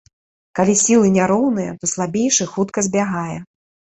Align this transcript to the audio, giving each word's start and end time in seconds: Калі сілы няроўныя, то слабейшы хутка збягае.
Калі 0.59 0.73
сілы 0.83 1.09
няроўныя, 1.17 1.75
то 1.83 1.91
слабейшы 1.93 2.47
хутка 2.53 2.79
збягае. 2.89 3.37